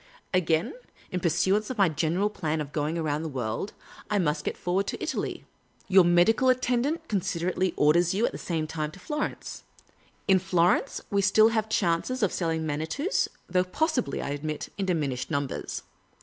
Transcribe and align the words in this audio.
Again, 0.33 0.73
in 1.11 1.19
pursuance 1.19 1.69
of 1.69 1.77
my 1.77 1.87
general 1.87 2.31
plan 2.31 2.59
of 2.59 2.71
going 2.71 2.99
round 3.03 3.23
the 3.23 3.29
world, 3.29 3.73
I 4.09 4.17
nuist 4.17 4.43
get 4.43 4.57
forward 4.57 4.87
to 4.87 5.03
Italy. 5.03 5.43
i=;o 5.43 5.43
Miss 5.43 5.43
Cayley's 5.43 5.73
Adventures. 5.73 5.93
Your 5.93 6.03
medical 6.05 6.49
attendant 6.49 7.07
considerately 7.07 7.73
orders 7.77 8.11
j'ou 8.11 8.25
at 8.25 8.31
the 8.31 8.39
same 8.39 8.67
lime 8.75 8.89
to 8.93 8.99
Florence. 8.99 9.61
In 10.27 10.39
Florence 10.39 11.01
we 11.11 11.21
shall 11.21 11.27
still 11.27 11.49
have 11.49 11.69
chances 11.69 12.23
of 12.23 12.33
selling 12.33 12.65
Manitous, 12.65 13.29
though 13.47 13.63
possibly, 13.63 14.23
I 14.23 14.29
admit, 14.31 14.69
in 14.75 14.87
diminished 14.87 15.29
numbers. 15.29 15.83